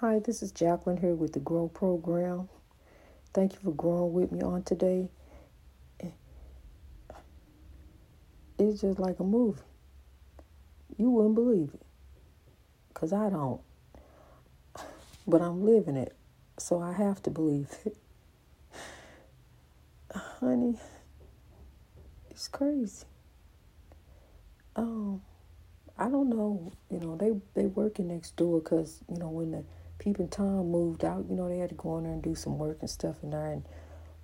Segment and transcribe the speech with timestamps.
[0.00, 2.48] Hi, this is Jacqueline here with the Grow Program.
[3.34, 5.08] Thank you for growing with me on today.
[8.60, 9.60] It's just like a movie.
[10.98, 11.82] You wouldn't believe it.
[12.90, 13.60] Because I don't.
[15.26, 16.14] But I'm living it.
[16.60, 17.96] So I have to believe it.
[20.14, 20.78] Honey,
[22.30, 23.04] it's crazy.
[24.76, 25.22] Um,
[25.98, 26.70] I don't know.
[26.88, 29.64] You know, they they working next door because you know when the
[29.98, 31.26] Peeping Tom moved out.
[31.28, 33.30] You know, they had to go in there and do some work and stuff in
[33.30, 33.52] there.
[33.52, 33.64] And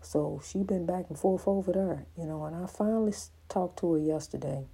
[0.01, 2.45] so she been back and forth over there, you know.
[2.45, 3.13] And I finally
[3.49, 4.67] talked to her yesterday.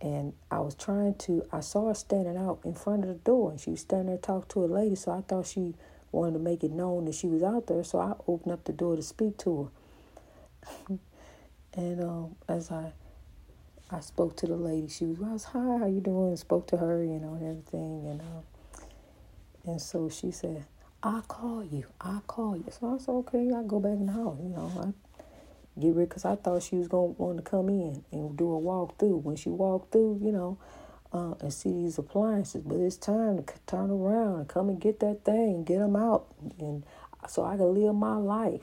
[0.00, 3.52] And I was trying to, I saw her standing out in front of the door.
[3.52, 4.96] And she was standing there talking to a lady.
[4.96, 5.74] So I thought she
[6.10, 7.84] wanted to make it known that she was out there.
[7.84, 9.70] So I opened up the door to speak to
[10.88, 10.98] her.
[11.74, 12.92] and um, as I
[13.92, 14.88] I spoke to the lady.
[14.88, 16.34] She was, I was hi, how you doing?
[16.36, 18.06] spoke to her, you know, and everything.
[18.06, 18.42] And um,
[19.64, 20.64] and so she said,
[21.02, 21.86] I'll call you.
[22.00, 22.64] I'll call you.
[22.70, 24.38] So I said, okay, I'll go back in the house.
[24.40, 27.68] You know, I get rid because I thought she was going to want to come
[27.68, 29.16] in and do a walk through.
[29.18, 30.58] When she walked through, you know,
[31.12, 32.62] uh, and see these appliances.
[32.64, 36.26] But it's time to turn around and come and get that thing, get them out.
[36.58, 36.84] And
[37.28, 38.62] so I can live my life.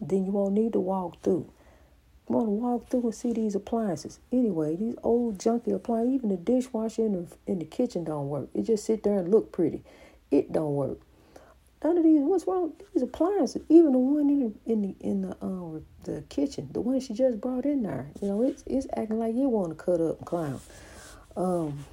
[0.00, 1.50] Then you won't need to walk through.
[2.28, 4.18] You want to walk through and see these appliances.
[4.32, 8.48] Anyway, these old junky appliances, even the dishwasher in the, in the kitchen don't work.
[8.54, 9.82] It just sit there and look pretty.
[10.34, 10.98] It don't work.
[11.82, 12.20] None of these.
[12.22, 12.72] What's wrong?
[12.92, 16.80] These appliances, even the one in the in the in the um the kitchen, the
[16.80, 18.10] one she just brought in there.
[18.20, 20.60] You know, it's it's acting like you want to cut up and clown.
[21.36, 21.84] Um.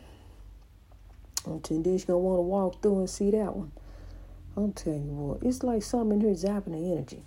[1.46, 3.72] Until then, she gonna want to walk through and see that one.
[4.56, 7.24] I'm telling you what, it's like something in here zapping the energy.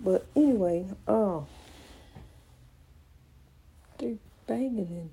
[0.00, 1.40] But anyway, uh,
[3.98, 4.16] they're
[4.46, 5.10] banging and,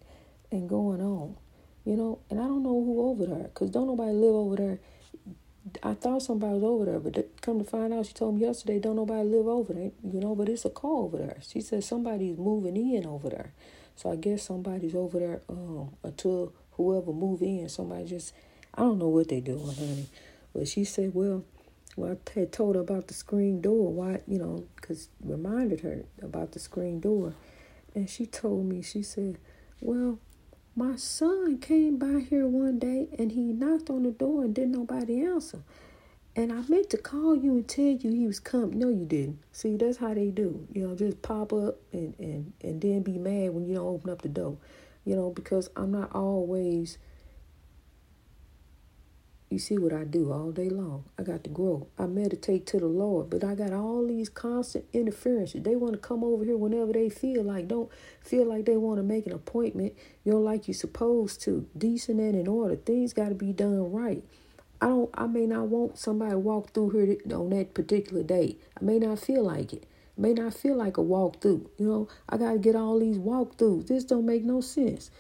[0.52, 1.36] and going on,
[1.84, 2.20] you know.
[2.30, 4.80] And I don't know who over there, cause don't nobody live over there
[5.82, 8.80] I thought somebody was over there, but come to find out, she told me yesterday,
[8.80, 11.38] don't nobody live over there, you know, but it's a call over there.
[11.48, 13.52] She said somebody's moving in over there.
[13.96, 18.34] So I guess somebody's over there um, until whoever move in, somebody just,
[18.76, 20.08] I don't know what they doing, honey.
[20.54, 21.44] But she said, well,
[21.96, 26.04] well, I had told her about the screen door, why, you know, because reminded her
[26.22, 27.34] about the screen door.
[27.96, 29.38] And she told me, she said,
[29.80, 30.20] well,
[30.76, 34.74] my son came by here one day and he knocked on the door and didn't
[34.74, 35.62] nobody answer.
[36.36, 38.80] And I meant to call you and tell you he was coming.
[38.80, 39.40] No, you didn't.
[39.54, 40.68] See, that's how they do.
[40.74, 44.10] You know, just pop up and, and, and then be mad when you don't open
[44.10, 44.58] up the door.
[45.06, 46.98] You know, because I'm not always
[49.56, 51.06] you see what I do all day long.
[51.18, 51.88] I got to grow.
[51.98, 55.64] I meditate to the Lord, but I got all these constant interferences.
[55.64, 57.70] They want to come over here whenever they feel like.
[57.70, 57.90] Don't
[58.22, 59.94] feel like they want to make an appointment.
[60.26, 61.70] You know, like you're supposed to.
[61.78, 62.76] Decent and in order.
[62.76, 64.26] Things got to be done right.
[64.82, 65.10] I don't.
[65.14, 68.58] I may not want somebody to walk through here on that particular day.
[68.78, 69.86] I may not feel like it.
[70.18, 71.70] I may not feel like a walk through.
[71.78, 73.88] You know, I got to get all these walk throughs.
[73.88, 75.12] This don't make no sense.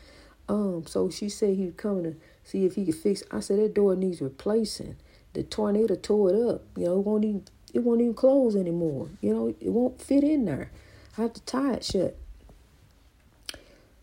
[0.48, 0.86] Um.
[0.86, 3.24] So she said he was coming to see if he could fix.
[3.32, 4.96] I said that door needs replacing.
[5.34, 6.64] The tornado tore it up.
[6.78, 9.10] You know, it won't even it won't even close anymore.
[9.22, 10.72] You know, it won't fit in there.
[11.18, 12.18] I have to tie it shut.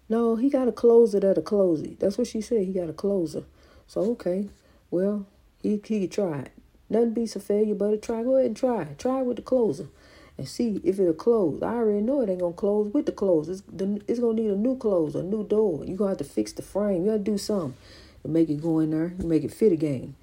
[0.09, 1.97] No, he got a close it at a closey.
[1.99, 2.67] That's what she said.
[2.67, 3.45] He got a closer.
[3.87, 4.49] So okay,
[4.91, 5.27] well
[5.63, 6.53] he he it.
[6.91, 8.23] Nothing beats a failure but a try.
[8.23, 8.85] Go ahead and try.
[8.99, 9.89] Try with the closer
[10.38, 11.62] and see if it'll close.
[11.62, 13.48] I already know it ain't gonna close with the close.
[13.48, 15.84] It's, the, it's gonna need a new close, a new door.
[15.84, 17.04] You gonna have to fix the frame.
[17.04, 17.76] You gotta do something
[18.22, 20.15] to make it go in there, make it fit again.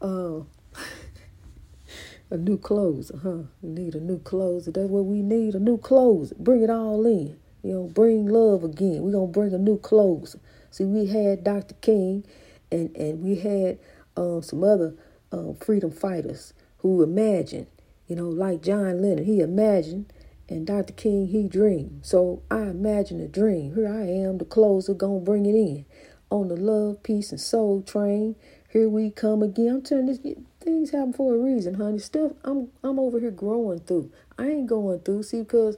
[0.00, 0.40] Uh,
[2.30, 3.44] a new clothes, huh?
[3.62, 4.66] We need a new clothes.
[4.66, 5.54] That's what we need.
[5.54, 6.32] A new clothes.
[6.38, 7.38] Bring it all in.
[7.62, 9.02] You know, bring love again.
[9.02, 10.36] We're gonna bring a new clothes.
[10.70, 11.74] See, we had Dr.
[11.80, 12.24] King,
[12.70, 13.78] and and we had
[14.16, 14.94] um, some other
[15.32, 17.66] um, freedom fighters who imagined.
[18.06, 20.12] You know, like John Lennon, he imagined,
[20.48, 20.92] and Dr.
[20.92, 22.00] King he dreamed.
[22.02, 23.74] So I imagine a dream.
[23.74, 25.84] Here I am, the closer, gonna bring it in
[26.30, 28.36] on the love, peace, and soul train.
[28.70, 29.68] Here we come again.
[29.68, 30.18] I'm telling this
[30.60, 31.98] things happen for a reason, honey.
[31.98, 34.12] Stuff I'm I'm over here growing through.
[34.38, 35.76] I ain't going through, see, because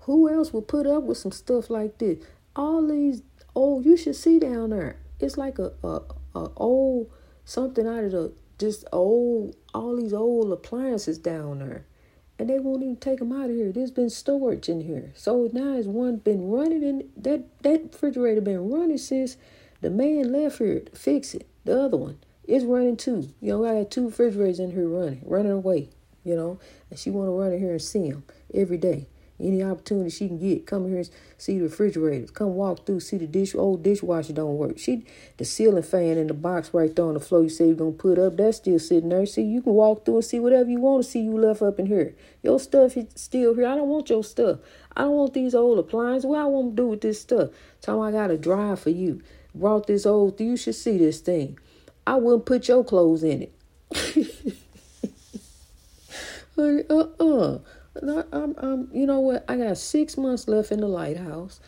[0.00, 2.18] who else would put up with some stuff like this?
[2.56, 3.22] All these
[3.54, 4.96] oh, you should see down there.
[5.18, 6.02] It's like a a,
[6.34, 7.10] a old
[7.44, 11.86] something out of the just old all these old appliances down there
[12.40, 13.70] and they won't even take them out of here.
[13.70, 15.12] There's been storage in here.
[15.14, 19.36] So now is one been running in that that refrigerator been running since
[19.82, 21.46] the man left here to fix it.
[21.66, 23.28] The other one is running too.
[23.42, 25.90] You know, I got two refrigerators in here running, running away.
[26.24, 26.58] You know,
[26.88, 28.24] and she want to run in here and see them
[28.54, 29.06] every day.
[29.40, 32.30] Any opportunity she can get, come here and see the refrigerators.
[32.30, 34.78] Come walk through, see the dish old dishwasher don't work.
[34.78, 35.04] She
[35.38, 37.92] the ceiling fan in the box right there on the floor you say you're gonna
[37.92, 39.24] put up, that's still sitting there.
[39.26, 41.78] See, you can walk through and see whatever you want to see you left up
[41.78, 42.14] in here.
[42.42, 43.66] Your stuff is still here.
[43.66, 44.58] I don't want your stuff.
[44.96, 46.26] I don't want these old appliances.
[46.26, 47.50] What I want to do with this stuff?
[47.80, 49.22] Time I got a drive for you.
[49.54, 51.58] Brought this old you should see this thing.
[52.06, 53.52] I wouldn't put your clothes in it.
[56.90, 57.58] uh-uh.
[58.02, 59.44] I'm, I'm, you know what?
[59.48, 61.60] I got six months left in the lighthouse.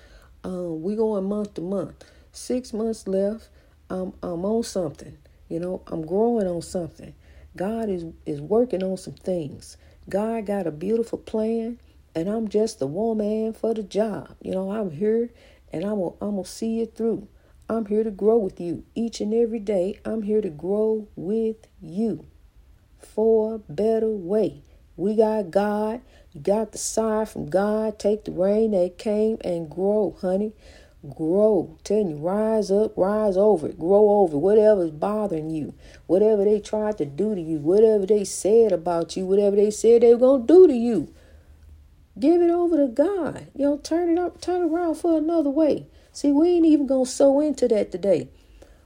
[0.45, 2.05] Um, we going month to month.
[2.33, 3.49] Six months left.
[3.91, 5.17] I'm, I'm on something.
[5.49, 7.15] You know, I'm growing on something.
[7.57, 9.77] God is is working on some things.
[10.09, 11.79] God got a beautiful plan,
[12.15, 14.35] and I'm just the woman for the job.
[14.41, 15.31] You know, I'm here,
[15.71, 17.29] and I'm gonna, I'm gonna see it through.
[17.69, 20.01] I'm here to grow with you each and every day.
[20.05, 22.25] I'm here to grow with you
[22.99, 24.63] for a better way.
[24.97, 26.01] We got God.
[26.35, 27.99] You got the side from God.
[27.99, 30.53] Take the rain that came and grow, honey.
[31.17, 31.77] Grow.
[31.85, 35.75] Telling you, rise up, rise over it, grow over whatever's bothering you,
[36.07, 40.03] whatever they tried to do to you, whatever they said about you, whatever they said
[40.03, 41.13] they were gonna do to you.
[42.19, 43.49] Give it over to God.
[43.55, 45.87] You know, turn it up, turn around for another way.
[46.13, 48.29] See, we ain't even gonna sow into that today.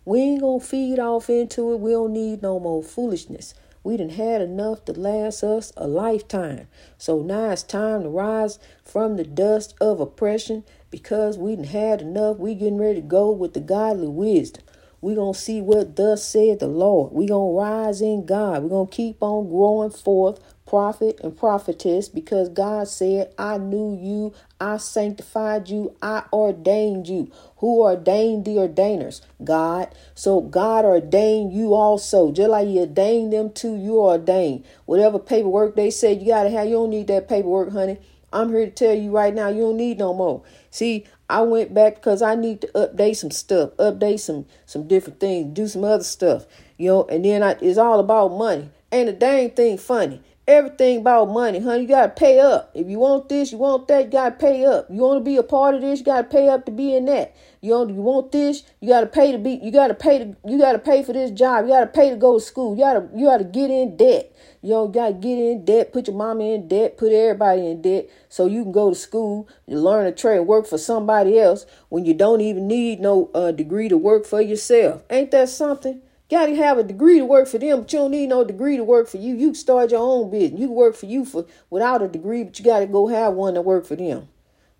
[0.05, 1.81] We ain't gonna feed off into it.
[1.81, 3.55] We don't need no more foolishness.
[3.87, 6.69] We done had enough to last us a lifetime.
[6.99, 12.03] So now it's time to rise from the dust of oppression because we done had
[12.03, 12.39] enough.
[12.39, 14.65] We getting ready to go with the godly wisdom.
[15.03, 17.13] We gonna see what thus said the Lord.
[17.13, 18.65] We gonna rise in God.
[18.65, 24.35] We gonna keep on growing forth prophet and prophetess because God said, I knew you,
[24.61, 27.31] I sanctified you, I ordained you.
[27.59, 29.21] Who ordained the ordainers?
[29.45, 29.95] God.
[30.15, 32.33] So God ordained you also.
[32.33, 34.65] Just like you ordained them to, you ordained.
[34.87, 37.99] Whatever paperwork they said you gotta have, you don't need that paperwork, honey.
[38.33, 40.43] I'm here to tell you right now, you don't need no more.
[40.71, 45.21] See, I went back because I need to update some stuff, update some some different
[45.21, 47.05] things, do some other stuff, you know.
[47.05, 48.71] And then I, it's all about money.
[48.93, 50.23] Ain't a dang thing funny.
[50.49, 51.83] Everything about money, honey.
[51.83, 52.71] You gotta pay up.
[52.73, 54.87] If you want this, you want that, you gotta pay up.
[54.89, 57.07] You want to be a part of this, you gotta pay up to be in
[57.07, 57.35] that.
[57.61, 59.59] You want, you want this, you gotta pay to be.
[59.61, 60.37] You gotta pay to.
[60.47, 61.65] You gotta pay for this job.
[61.65, 62.77] You gotta pay to go to school.
[62.77, 63.09] You gotta.
[63.15, 64.33] You gotta get in debt.
[64.63, 65.93] You know, you gotta get in debt.
[65.93, 66.97] Put your mama in debt.
[66.97, 70.67] Put everybody in debt so you can go to school, you learn a trade, work
[70.67, 75.03] for somebody else when you don't even need no uh, degree to work for yourself.
[75.09, 76.03] Ain't that something?
[76.29, 78.77] Got to have a degree to work for them, but you don't need no degree
[78.77, 79.35] to work for you.
[79.35, 80.61] You start your own business.
[80.61, 83.55] You work for you for without a degree, but you got to go have one
[83.55, 84.29] to work for them.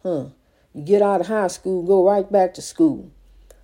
[0.03, 0.27] Huh?
[0.75, 3.11] You get out of high school, go right back to school,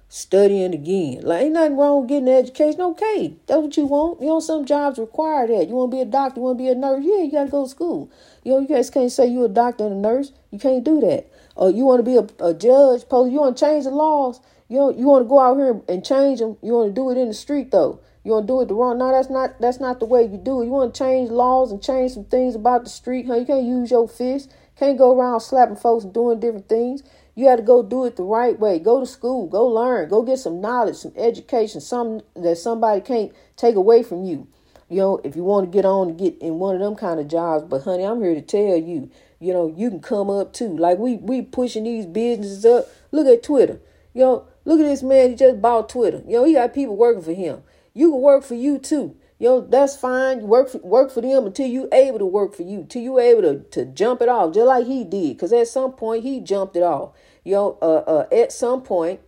[0.08, 1.22] studying again.
[1.22, 2.80] Like ain't nothing wrong with getting an education.
[2.80, 4.20] Okay, that's what you want.
[4.20, 5.68] You know, some jobs require that.
[5.68, 7.04] You want to be a doctor, you want to be a nurse.
[7.04, 8.10] Yeah, you got to go to school.
[8.44, 10.32] You know, you guys can't say you're a doctor and a nurse.
[10.52, 11.30] You can't do that.
[11.56, 14.40] Or you want to be a, a judge, you want to change the laws.
[14.72, 16.56] You know, you want to go out here and change them.
[16.62, 18.00] You want to do it in the street though.
[18.24, 18.96] You want to do it the wrong.
[18.96, 20.64] No, that's not that's not the way you do it.
[20.64, 23.26] You want to change laws and change some things about the street.
[23.26, 23.34] Huh?
[23.34, 24.50] You can't use your fist.
[24.78, 27.02] Can't go around slapping folks and doing different things.
[27.34, 28.78] You got to go do it the right way.
[28.78, 29.46] Go to school.
[29.46, 30.08] Go learn.
[30.08, 34.48] Go get some knowledge, some education, something that somebody can't take away from you.
[34.88, 37.20] You know, if you want to get on to get in one of them kind
[37.20, 37.64] of jobs.
[37.64, 40.74] But honey, I'm here to tell you, you know, you can come up too.
[40.74, 42.88] Like we we pushing these businesses up.
[43.10, 43.78] Look at Twitter.
[44.14, 46.22] You know, Look at this man, he just bought Twitter.
[46.26, 47.62] You know, he got people working for him.
[47.94, 49.16] You can work for you too.
[49.38, 50.40] You know, that's fine.
[50.40, 53.18] You work for, work for them until you able to work for you, till you
[53.18, 55.36] able to, to jump it off, just like he did.
[55.36, 57.10] Because at some point, he jumped it off.
[57.42, 59.20] You know, uh, uh, at some point,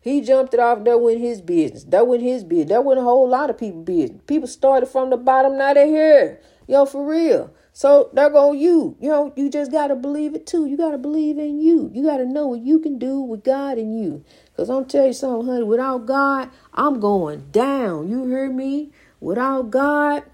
[0.00, 0.84] he jumped it off.
[0.84, 1.84] That went his business.
[1.84, 2.70] That went his business.
[2.70, 4.22] That went a whole lot of people business.
[4.26, 5.58] People started from the bottom.
[5.58, 6.40] Now they're here.
[6.66, 7.52] You know, for real.
[7.74, 8.96] So there go you.
[9.00, 10.66] You know, you just gotta believe it too.
[10.66, 11.90] You gotta believe in you.
[11.94, 14.24] You gotta know what you can do with God in you.
[14.58, 15.62] Cause I'm telling you something, honey.
[15.62, 18.08] Without God, I'm going down.
[18.08, 18.90] You hear me?
[19.20, 20.24] Without God,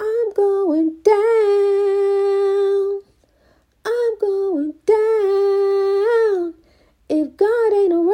[0.00, 1.12] I'm going down.
[3.86, 6.54] I'm going down.
[7.08, 8.10] If God ain't around,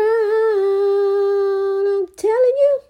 [1.96, 2.80] I'm telling you,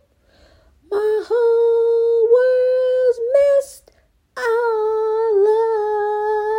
[0.91, 3.93] my whole world's messed
[4.37, 5.47] all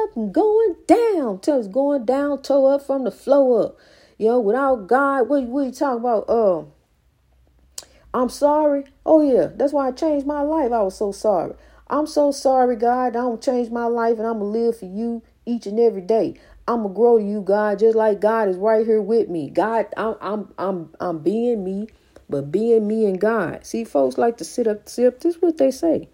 [0.06, 0.16] up.
[0.16, 1.40] I'm going down.
[1.42, 3.78] Tell us going down, toe up from the flow up.
[4.20, 6.30] You know, without God, what, what you talking about?
[6.30, 6.66] Uh,
[8.14, 8.84] I'm sorry.
[9.06, 10.72] Oh, yeah, that's why I changed my life.
[10.72, 11.54] I was so sorry.
[11.90, 13.16] I'm so sorry, God.
[13.16, 16.36] I'm to change my life and I'm to live for you each and every day.
[16.68, 19.50] I'm gonna grow to you, God, just like God is right here with me.
[19.50, 21.88] God, I'm I'm I'm I'm being me,
[22.30, 23.66] but being me and God.
[23.66, 25.20] See, folks like to sit up, sit up.
[25.20, 26.10] This is what they say.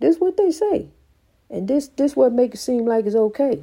[0.00, 0.88] This is what they say,
[1.50, 3.62] and this this what make it seem like it's okay.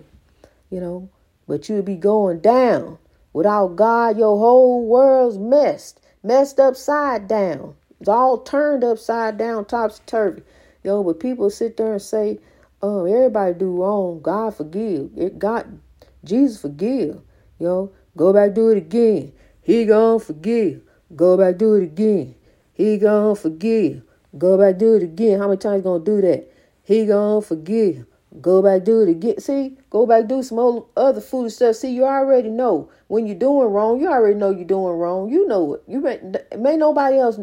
[0.69, 1.09] You know,
[1.47, 2.99] but you'll be going down.
[3.33, 7.75] Without God, your whole world's messed, messed upside down.
[7.99, 10.43] It's all turned upside down, topsy turvy.
[10.83, 12.39] Yo, but people sit there and say,
[12.81, 14.21] "Oh, everybody do wrong.
[14.21, 15.11] God forgive.
[15.17, 15.79] It God,
[16.23, 17.19] Jesus forgive."
[17.59, 19.33] Yo, go back do it again.
[19.61, 20.81] He gonna forgive.
[21.15, 22.35] Go back do it again.
[22.73, 24.01] He gonna forgive.
[24.37, 25.39] Go back do it again.
[25.39, 26.49] How many times gonna do that?
[26.81, 28.05] He gonna forgive.
[28.41, 29.39] Go back do it again.
[29.39, 31.75] See, go back do some old, other foolish stuff.
[31.77, 33.99] See, you already know when you're doing wrong.
[33.99, 35.29] You already know you're doing wrong.
[35.29, 35.83] You know it.
[35.87, 36.19] You may,
[36.57, 37.39] may nobody else.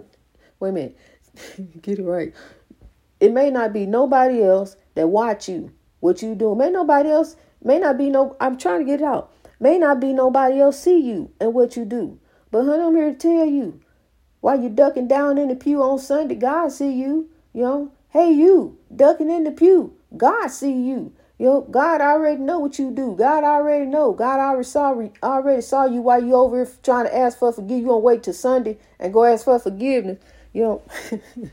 [0.61, 0.99] Wait a minute.
[1.83, 2.33] Get it right.
[3.19, 6.59] It may not be nobody else that watch you what you doing.
[6.59, 7.37] May nobody else.
[7.63, 8.37] May not be no.
[8.41, 9.33] I'm trying to get it out.
[9.59, 12.19] May not be nobody else see you and what you do.
[12.51, 13.81] But honey, I'm here to tell you.
[14.41, 17.29] While you ducking down in the pew on Sunday, God see you.
[17.53, 19.97] You know, hey you ducking in the pew.
[20.17, 21.13] God see you.
[21.39, 23.15] Yo, God already know what you do.
[23.15, 24.13] God already know.
[24.13, 27.81] God already saw already saw you while you over here trying to ask for forgiveness.
[27.81, 30.19] You gonna wait till Sunday and go ask for forgiveness.
[30.55, 30.83] You know,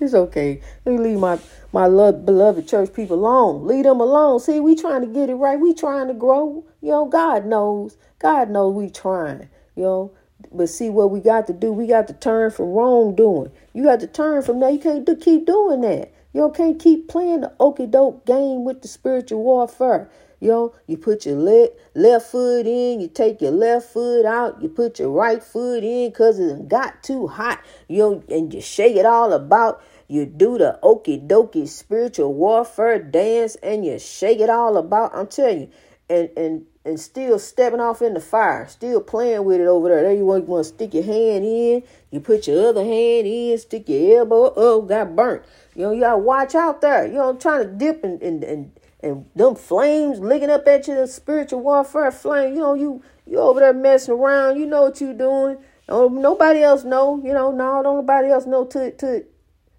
[0.00, 0.62] it's okay.
[0.84, 1.40] Let me leave my
[1.72, 3.66] my love, beloved church people alone.
[3.66, 4.38] Leave them alone.
[4.38, 5.58] See, we trying to get it right.
[5.58, 6.64] We trying to grow.
[6.80, 7.96] You know, God knows.
[8.20, 9.48] God knows we trying.
[9.74, 10.12] You know,
[10.52, 11.72] but see what we got to do.
[11.72, 13.50] We got to turn from wrongdoing.
[13.74, 14.72] You got to turn from that.
[14.72, 16.12] You can't do, keep doing that.
[16.36, 20.10] You can't keep playing the okey doke game with the spiritual warfare.
[20.38, 24.68] Know, you put your le- left foot in, you take your left foot out, you
[24.68, 27.64] put your right foot in because it got too hot.
[27.88, 29.82] Know, and you shake it all about.
[30.08, 35.14] You do the okey dokey spiritual warfare dance and you shake it all about.
[35.14, 35.70] I'm telling you,
[36.10, 40.02] and and and still stepping off in the fire, still playing with it over there.
[40.02, 43.26] There you want, you want to stick your hand in, you put your other hand
[43.26, 45.42] in, stick your elbow, oh, got burnt.
[45.76, 47.06] You know, you gotta watch out there.
[47.06, 50.94] You know, trying to dip and and and, and them flames licking up at you,
[50.94, 52.54] the spiritual warfare flame.
[52.54, 54.58] You know, you you over there messing around.
[54.58, 55.58] You know what you doing.
[55.88, 57.20] Oh, nobody else know.
[57.22, 58.64] You know, no, don't nobody else know.
[58.64, 59.24] To to,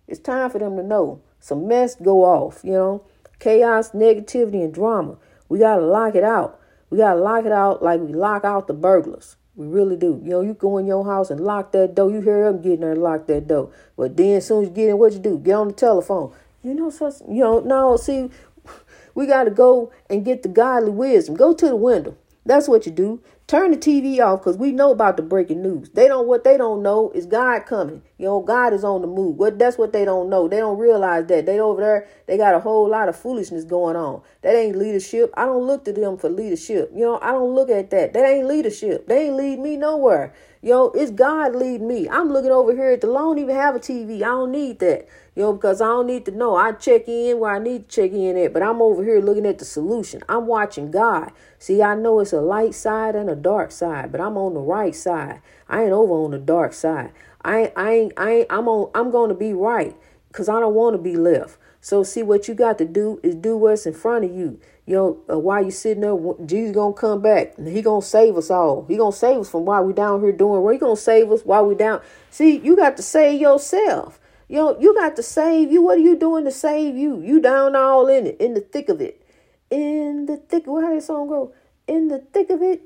[0.08, 1.22] it's time for them to know.
[1.40, 2.62] Some mess go off.
[2.64, 3.04] You know,
[3.40, 5.18] chaos, negativity, and drama.
[5.50, 6.62] We gotta lock it out.
[6.92, 9.36] We gotta lock it out like we lock out the burglars.
[9.58, 10.22] We really do.
[10.24, 12.12] You know, you go in your house and lock that door.
[12.12, 13.72] You hear them getting there and lock that door.
[13.98, 15.40] But then as soon as you get in, what you do?
[15.40, 16.32] Get on the telephone.
[16.64, 18.30] You know, such you know, no, see,
[19.16, 21.36] we gotta go and get the godly wisdom.
[21.36, 22.16] Go to the window.
[22.46, 23.20] That's what you do.
[23.48, 25.90] Turn the TV off because we know about the breaking news.
[25.92, 28.02] They don't what they don't know is God coming.
[28.18, 29.38] You know, God is on the move.
[29.38, 30.50] What that's what they don't know.
[30.50, 31.46] They don't realize that.
[31.46, 34.22] They over there, they got a whole lot of foolishness going on.
[34.42, 35.34] That ain't leadership.
[35.38, 36.92] I don't look to them for leadership.
[36.94, 38.12] You know, I don't look at that.
[38.12, 39.08] That ain't leadership.
[39.08, 40.34] They ain't lead me nowhere.
[40.62, 42.10] Yo, it's God lead me.
[42.10, 44.18] I'm looking over here at the I don't even have a TV.
[44.18, 45.08] I don't need that.
[45.38, 46.56] You know, because I don't need to know.
[46.56, 49.46] I check in where I need to check in at, but I'm over here looking
[49.46, 50.24] at the solution.
[50.28, 51.32] I'm watching God.
[51.60, 54.60] See, I know it's a light side and a dark side, but I'm on the
[54.60, 55.44] right side.
[55.70, 57.12] I ain't over on the dark side.
[57.46, 59.96] I I ain't I ain't I'm on I'm going to be right
[60.30, 61.60] because I don't want to be left.
[61.82, 64.60] So see what you got to do is do what's in front of you.
[64.88, 66.18] You know, uh, while you sitting there,
[66.48, 68.86] Jesus gonna come back and he gonna save us all.
[68.88, 70.64] He gonna save us from why we down here doing.
[70.64, 72.02] Where he gonna save us while we down?
[72.32, 74.20] See, you got to save yourself.
[74.48, 75.82] You know, you got to save you.
[75.82, 77.22] What are you doing to save you?
[77.22, 79.22] You down all in it, in the thick of it,
[79.70, 80.68] in the thick.
[80.68, 81.54] What how that song go?
[81.88, 82.82] In the thick of it.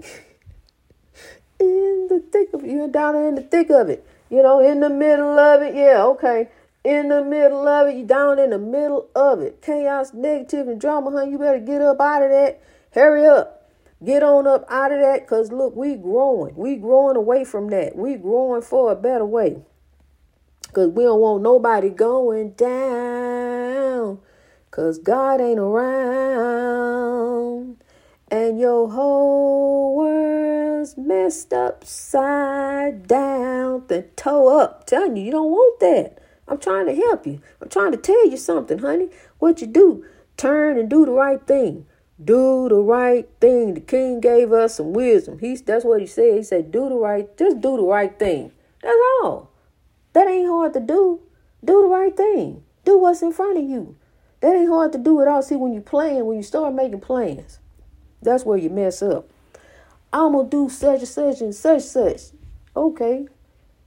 [1.60, 2.70] in the thick of it.
[2.70, 4.06] You're down in the thick of it.
[4.30, 5.74] You know, in the middle of it.
[5.74, 6.48] Yeah, okay
[6.84, 7.96] in the middle of it.
[7.96, 9.62] You down in the middle of it.
[9.62, 11.32] Chaos, negative, and drama, honey.
[11.32, 12.60] You better get up out of that.
[12.92, 13.70] Hurry up.
[14.04, 15.26] Get on up out of that.
[15.26, 16.54] Cause look, we growing.
[16.54, 17.96] We growing away from that.
[17.96, 19.62] We growing for a better way.
[20.74, 24.18] Cause we don't want nobody going down.
[24.72, 27.04] Cause God ain't around.
[28.28, 33.84] And your whole world's messed upside down.
[33.86, 34.84] The toe up.
[34.88, 36.18] telling you, you don't want that.
[36.48, 37.40] I'm trying to help you.
[37.62, 39.10] I'm trying to tell you something, honey.
[39.38, 40.04] What you do,
[40.36, 41.86] turn and do the right thing.
[42.22, 43.74] Do the right thing.
[43.74, 45.38] The king gave us some wisdom.
[45.38, 46.34] He's that's what he said.
[46.34, 48.50] He said, do the right, just do the right thing.
[48.82, 49.53] That's all.
[50.14, 51.20] That ain't hard to do.
[51.62, 52.62] Do the right thing.
[52.84, 53.96] Do what's in front of you.
[54.40, 55.42] That ain't hard to do at all.
[55.42, 57.58] See, when you plan, when you start making plans,
[58.22, 59.28] that's where you mess up.
[60.12, 62.20] I'm gonna do such and such and such such.
[62.76, 63.26] Okay,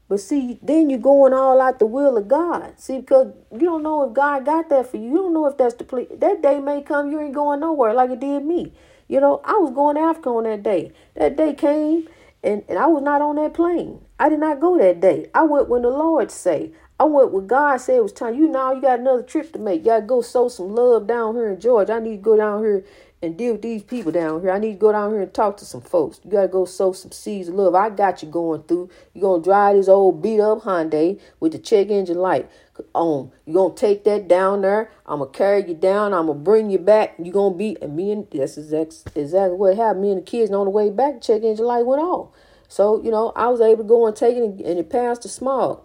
[0.10, 2.80] but see, then you're going all out the will of God.
[2.80, 5.10] See, because you don't know if God got that for you.
[5.10, 6.08] You don't know if that's the place.
[6.12, 8.74] That day may come, you ain't going nowhere like it did me.
[9.10, 10.92] You know, I was going to Africa on that day.
[11.16, 12.08] That day came,
[12.44, 14.02] and, and I was not on that plane.
[14.20, 15.30] I did not go that day.
[15.34, 16.72] I went when the Lord say.
[17.00, 18.36] I went when God said it was time.
[18.36, 19.82] You know, you got another trip to make.
[19.82, 21.94] You got to go sow some love down here in Georgia.
[21.94, 22.86] I need to go down here
[23.22, 24.52] and deal with these people down here.
[24.52, 26.20] I need to go down here and talk to some folks.
[26.24, 27.74] You gotta go sow some seeds of love.
[27.74, 28.90] I got you going through.
[29.14, 33.32] You're gonna drive this old beat up Hyundai with the check engine light um, on.
[33.46, 34.92] You're gonna take that down there.
[35.06, 36.14] I'm gonna carry you down.
[36.14, 37.16] I'm gonna bring you back.
[37.18, 40.02] You're gonna be and me and that's exactly exactly what happened.
[40.04, 42.30] Me and the kids and on the way back, check engine light went off.
[42.68, 45.24] So, you know, I was able to go and take it and, and it passed
[45.24, 45.82] the smog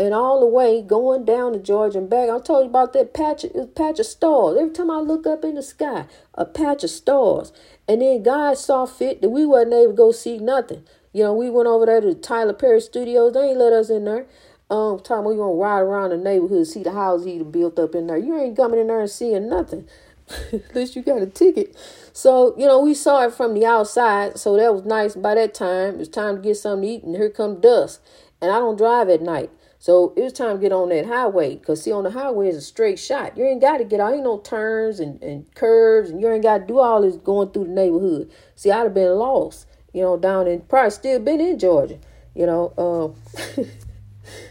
[0.00, 2.30] and all the way going down to Georgia and back.
[2.30, 4.56] I told you about that patch, patch of stars.
[4.58, 7.52] Every time I look up in the sky, a patch of stars.
[7.86, 10.84] And then God saw fit that we wasn't able to go see nothing.
[11.12, 13.34] You know, we went over there to Tyler Perry Studios.
[13.34, 14.24] They ain't let us in there.
[14.70, 18.06] Um, time we gonna ride around the neighborhood, see the houses he built up in
[18.06, 18.16] there.
[18.16, 19.86] You ain't coming in there and seeing nothing.
[20.52, 21.76] At least you got a ticket.
[22.14, 25.14] So, you know, we saw it from the outside, so that was nice.
[25.14, 28.00] By that time, it was time to get something to eat, and here come dusk.
[28.40, 29.50] And I don't drive at night.
[29.80, 32.56] So it was time to get on that highway because see on the highway is
[32.56, 33.38] a straight shot.
[33.38, 36.42] You ain't got to get out, ain't no turns and, and curves, and you ain't
[36.42, 38.30] got to do all this going through the neighborhood.
[38.54, 41.98] See, I'd have been lost, you know, down in probably still been in Georgia,
[42.34, 43.14] you know,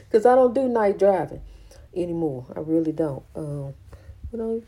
[0.10, 1.42] because um, I don't do night driving
[1.96, 2.48] anymore.
[2.56, 3.24] I really don't.
[3.36, 3.76] Um,
[4.32, 4.64] you know,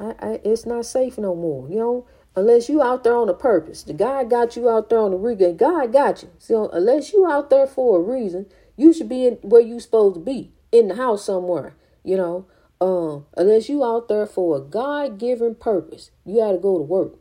[0.00, 1.68] I, I it's not safe no more.
[1.68, 3.84] You know, unless you out there on a purpose.
[3.84, 5.56] The guy got you out there on the rig.
[5.56, 6.30] God got you.
[6.40, 10.14] So unless you out there for a reason you should be in where you supposed
[10.14, 12.46] to be, in the house somewhere, you know.
[12.80, 17.14] Um, unless you out there for a God given purpose, you gotta go to work.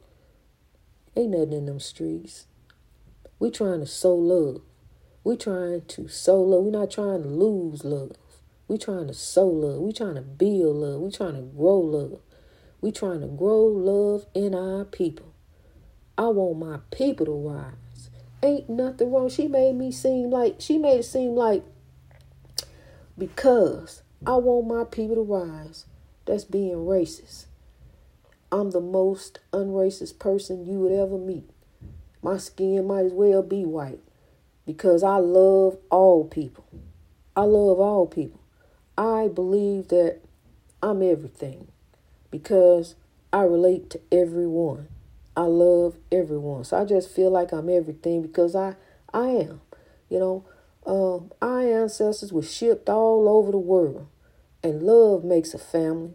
[1.16, 2.48] Ain't nothing in them streets.
[3.38, 4.62] We trying to sow love.
[5.24, 6.64] We trying to sow love.
[6.64, 8.14] we not trying to lose love.
[8.68, 9.82] We trying to sow love.
[9.82, 11.02] We trying to build love.
[11.02, 12.22] We trying to grow love.
[12.80, 15.34] We trying to grow love in our people.
[16.18, 17.81] I want my people to rise
[18.44, 19.30] ain't nothing wrong.
[19.30, 21.64] She made me seem like she made it seem like
[23.18, 25.86] because I want my people to rise,
[26.26, 27.46] that's being racist.
[28.52, 31.50] I'm the most unracist person you would ever meet.
[32.22, 34.00] My skin might as well be white
[34.66, 36.66] because I love all people.
[37.36, 38.40] I love all people.
[38.98, 40.20] I believe that
[40.84, 41.68] I'm everything
[42.30, 42.96] because
[43.32, 44.88] I relate to everyone.
[45.36, 46.64] I love everyone.
[46.64, 48.76] So I just feel like I'm everything because I
[49.14, 49.62] I am.
[50.10, 50.46] You know,
[50.86, 54.08] um, our ancestors were shipped all over the world,
[54.64, 56.14] and love makes a family.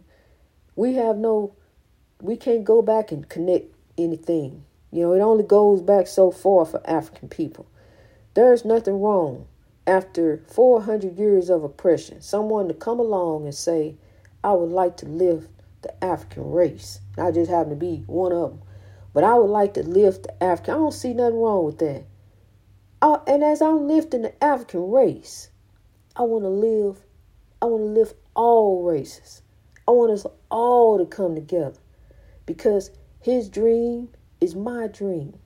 [0.75, 1.55] We have no,
[2.21, 4.63] we can't go back and connect anything.
[4.91, 7.65] You know, it only goes back so far for African people.
[8.35, 9.47] There's nothing wrong
[9.87, 13.95] after 400 years of oppression, someone to come along and say,
[14.43, 15.49] I would like to lift
[15.81, 16.99] the African race.
[17.17, 18.61] I just happen to be one of them.
[19.13, 20.75] But I would like to lift the African.
[20.75, 22.03] I don't see nothing wrong with that.
[23.01, 25.49] I, and as I'm lifting the African race,
[26.15, 27.03] I want to live.
[27.61, 29.41] I want to lift all races.
[29.87, 31.79] I want us all to come together
[32.45, 32.91] because
[33.21, 34.09] his dream
[34.41, 35.37] is my dream.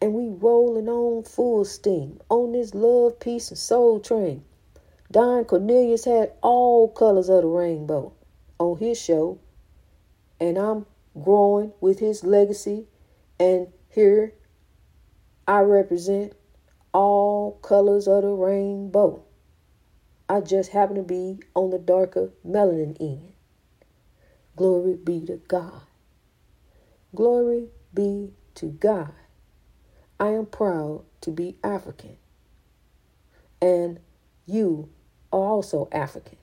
[0.00, 4.44] And we rolling on full steam on this love, peace, and soul train.
[5.10, 8.12] Don Cornelius had all colors of the rainbow
[8.58, 9.38] on his show.
[10.40, 10.86] And I'm
[11.20, 12.86] growing with his legacy
[13.44, 14.32] and here
[15.46, 16.32] I represent
[16.94, 19.22] all colors of the rainbow.
[20.30, 23.34] I just happen to be on the darker melanin end.
[24.56, 25.82] Glory be to God.
[27.14, 29.12] Glory be to God.
[30.18, 32.16] I am proud to be African.
[33.60, 34.00] And
[34.46, 34.88] you
[35.30, 36.38] are also African.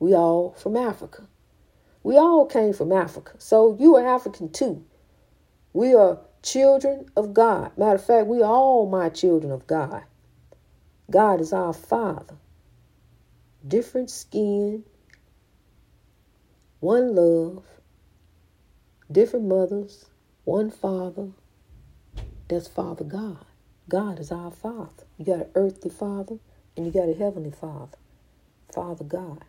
[0.00, 1.28] We all from Africa.
[2.02, 3.34] We all came from Africa.
[3.38, 4.84] So you are African too.
[5.72, 7.76] We are children of God.
[7.76, 10.02] Matter of fact, we all my children of God.
[11.10, 12.36] God is our Father.
[13.66, 14.84] Different skin,
[16.80, 17.64] one love,
[19.10, 20.06] different mothers,
[20.44, 21.28] one Father.
[22.48, 23.44] That's Father God.
[23.88, 25.04] God is our Father.
[25.16, 26.38] You got an earthly Father
[26.76, 27.96] and you got a heavenly Father.
[28.74, 29.44] Father God.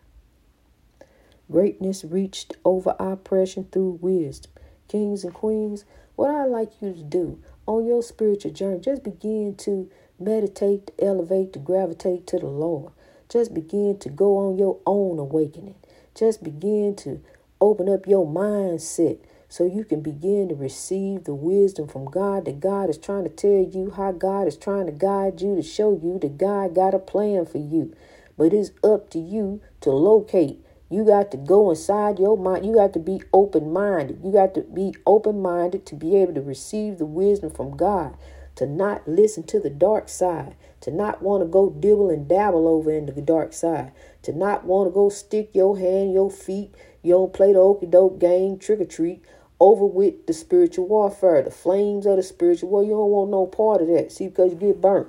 [1.50, 4.52] Greatness reached over oppression through wisdom.
[4.88, 5.84] Kings and queens,
[6.16, 11.04] what I'd like you to do on your spiritual journey, just begin to meditate, to
[11.04, 12.92] elevate, to gravitate to the Lord.
[13.28, 15.74] Just begin to go on your own awakening.
[16.14, 17.20] Just begin to
[17.60, 22.60] open up your mindset so you can begin to receive the wisdom from God that
[22.60, 25.92] God is trying to tell you, how God is trying to guide you, to show
[25.92, 27.94] you that God got a plan for you.
[28.36, 30.63] But it's up to you to locate
[30.94, 32.64] you got to go inside your mind.
[32.64, 34.20] You got to be open minded.
[34.22, 38.16] You got to be open minded to be able to receive the wisdom from God,
[38.54, 42.68] to not listen to the dark side, to not want to go dibble and dabble
[42.68, 43.90] over into the dark side,
[44.22, 47.86] to not want to go stick your hand, your feet, you don't play the okey
[47.86, 49.24] doke game, trick or treat,
[49.58, 52.84] over with the spiritual warfare, the flames of the spiritual war.
[52.84, 54.12] You don't want no part of that.
[54.12, 55.08] See, because you get burnt.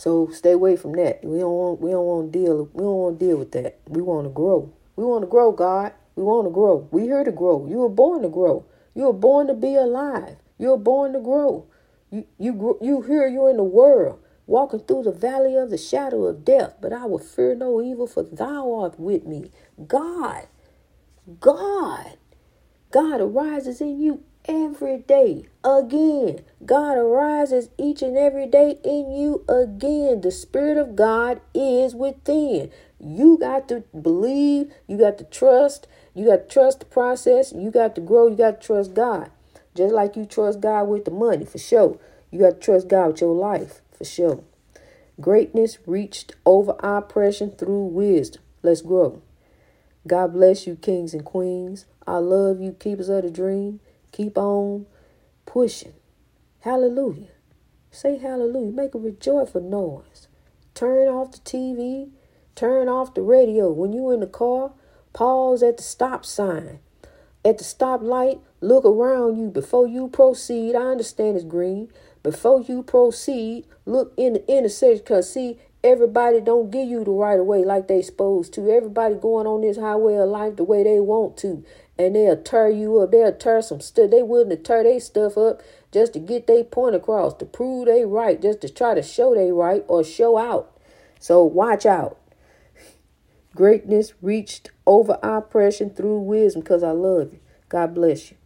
[0.00, 1.22] So stay away from that.
[1.22, 3.80] We don't want we don't want to deal we don't want to deal with that.
[3.86, 4.72] We want to grow.
[4.96, 5.92] We want to grow, God.
[6.16, 6.88] We want to grow.
[6.90, 7.66] We here to grow.
[7.68, 8.64] You were born to grow.
[8.94, 10.36] You were born to be alive.
[10.56, 11.66] You were born to grow.
[12.10, 13.28] You you you here.
[13.28, 16.76] You're in the world, walking through the valley of the shadow of death.
[16.80, 19.50] But I will fear no evil, for Thou art with me.
[19.86, 20.46] God,
[21.40, 22.16] God,
[22.90, 26.40] God arises in you every day again.
[26.66, 30.20] God arises each and every day in you again.
[30.20, 32.70] The Spirit of God is within.
[32.98, 37.70] You got to believe, you got to trust, you got to trust the process, you
[37.70, 39.30] got to grow, you got to trust God.
[39.76, 41.98] Just like you trust God with the money, for sure.
[42.32, 44.42] You got to trust God with your life, for sure.
[45.20, 48.42] Greatness reached over oppression through wisdom.
[48.62, 49.22] Let's grow.
[50.06, 51.86] God bless you, kings and queens.
[52.06, 53.78] I love you, keepers of the dream.
[54.12, 54.86] Keep on
[55.46, 55.94] pushing.
[56.60, 57.28] Hallelujah.
[57.90, 58.72] Say hallelujah.
[58.72, 60.28] Make a rejoiceful noise.
[60.74, 62.10] Turn off the TV.
[62.54, 63.70] Turn off the radio.
[63.70, 64.72] When you're in the car,
[65.12, 66.78] pause at the stop sign.
[67.44, 70.76] At the stoplight, look around you before you proceed.
[70.76, 71.90] I understand it's green.
[72.22, 77.40] Before you proceed, look in the intersection because see, everybody don't give you the right
[77.40, 78.70] of way like they supposed to.
[78.70, 81.64] Everybody going on this highway of life the way they want to
[82.00, 83.10] and they'll tear you up.
[83.10, 84.10] They'll tear some stuff.
[84.10, 85.60] They willing to tear their stuff up
[85.92, 89.34] just to get their point across, to prove they right, just to try to show
[89.34, 90.76] they right or show out.
[91.18, 92.18] So watch out.
[93.54, 97.40] Greatness reached over oppression through wisdom because I love you.
[97.68, 98.36] God bless you.